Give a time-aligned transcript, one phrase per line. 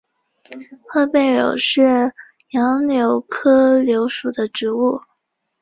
[0.87, 1.83] 褐背柳是
[2.49, 4.97] 杨柳科柳属的植物。